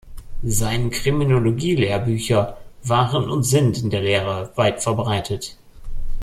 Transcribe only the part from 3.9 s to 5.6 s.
der Lehre weit verbreitet.